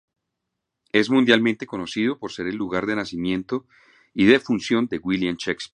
[0.93, 3.67] Es mundialmente conocido por ser el lugar de nacimiento
[4.15, 5.69] y defunción de William Shakespeare.